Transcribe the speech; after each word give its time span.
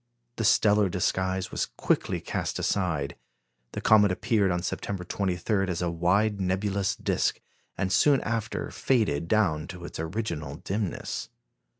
The 0.37 0.43
stellar 0.43 0.89
disguise 0.89 1.51
was 1.51 1.67
quickly 1.67 2.19
cast 2.19 2.57
aside. 2.57 3.15
The 3.73 3.81
comet 3.81 4.11
appeared 4.11 4.49
on 4.49 4.63
September 4.63 5.03
23 5.03 5.67
as 5.67 5.79
a 5.83 5.91
wide 5.91 6.41
nebulous 6.41 6.95
disc, 6.95 7.39
and 7.77 7.93
soon 7.93 8.19
after 8.21 8.71
faded 8.71 9.27
down 9.27 9.67
to 9.67 9.85
its 9.85 9.99
original 9.99 10.55
dimness. 10.55 11.29